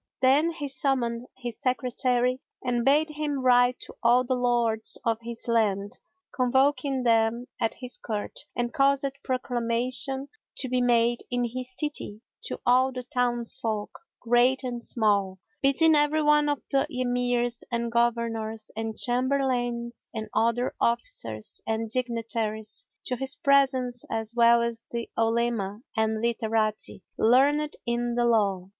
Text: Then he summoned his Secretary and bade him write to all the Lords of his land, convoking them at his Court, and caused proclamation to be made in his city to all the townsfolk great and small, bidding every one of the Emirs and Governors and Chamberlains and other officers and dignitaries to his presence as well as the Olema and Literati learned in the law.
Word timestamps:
Then 0.19 0.49
he 0.49 0.67
summoned 0.67 1.27
his 1.37 1.61
Secretary 1.61 2.41
and 2.65 2.83
bade 2.83 3.07
him 3.11 3.37
write 3.43 3.79
to 3.81 3.93
all 4.01 4.23
the 4.23 4.33
Lords 4.33 4.97
of 5.05 5.19
his 5.21 5.47
land, 5.47 5.99
convoking 6.33 7.03
them 7.03 7.45
at 7.59 7.75
his 7.75 7.97
Court, 7.97 8.39
and 8.55 8.73
caused 8.73 9.05
proclamation 9.23 10.27
to 10.57 10.67
be 10.69 10.81
made 10.81 11.21
in 11.29 11.43
his 11.43 11.77
city 11.77 12.19
to 12.45 12.59
all 12.65 12.91
the 12.91 13.03
townsfolk 13.03 13.91
great 14.19 14.63
and 14.63 14.83
small, 14.83 15.37
bidding 15.61 15.93
every 15.93 16.23
one 16.23 16.49
of 16.49 16.63
the 16.71 16.87
Emirs 16.89 17.63
and 17.71 17.91
Governors 17.91 18.71
and 18.75 18.97
Chamberlains 18.97 20.09
and 20.15 20.29
other 20.33 20.73
officers 20.81 21.61
and 21.67 21.91
dignitaries 21.91 22.87
to 23.05 23.17
his 23.17 23.35
presence 23.35 24.03
as 24.09 24.33
well 24.33 24.63
as 24.63 24.83
the 24.89 25.11
Olema 25.15 25.81
and 25.95 26.21
Literati 26.23 27.03
learned 27.19 27.77
in 27.85 28.15
the 28.15 28.25
law. 28.25 28.69